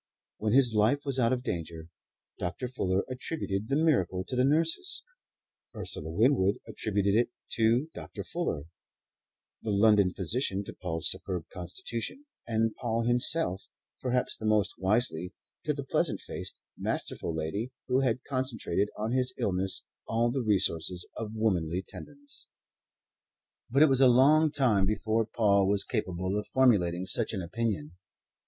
When 0.39 0.53
his 0.53 0.73
life 0.73 1.05
was 1.05 1.19
out 1.19 1.31
of 1.31 1.43
danger, 1.43 1.87
Dr. 2.39 2.67
Fuller 2.67 3.03
attributed 3.07 3.69
the 3.69 3.75
miracle 3.75 4.23
to 4.29 4.35
the 4.35 4.43
nurses; 4.43 5.03
Ursula 5.75 6.09
Winwood 6.09 6.57
attributed 6.67 7.13
it 7.13 7.29
to 7.51 7.87
Dr. 7.93 8.23
Fuller; 8.23 8.63
the 9.61 9.69
London 9.69 10.11
physician 10.11 10.63
to 10.63 10.73
Paul's 10.73 11.11
superb 11.11 11.47
constitution; 11.49 12.25
and 12.47 12.73
Paul 12.77 13.03
himself, 13.03 13.67
perhaps 14.01 14.35
the 14.35 14.47
most 14.47 14.73
wisely, 14.79 15.35
to 15.65 15.73
the 15.75 15.83
pleasant 15.83 16.19
faced, 16.21 16.59
masterful 16.75 17.35
lady 17.35 17.71
who 17.87 17.99
had 17.99 18.23
concentrated 18.23 18.89
on 18.97 19.11
his 19.11 19.35
illness 19.37 19.83
all 20.07 20.31
the 20.31 20.41
resources 20.41 21.07
of 21.15 21.35
womanly 21.35 21.83
tenderness. 21.87 22.47
But 23.69 23.83
it 23.83 23.89
was 23.89 24.01
a 24.01 24.07
long 24.07 24.51
time 24.51 24.87
before 24.87 25.27
Paul 25.27 25.67
was 25.67 25.83
capable 25.83 26.39
of 26.39 26.47
formulating 26.47 27.05
such 27.05 27.33
an 27.33 27.43
opinion. 27.43 27.91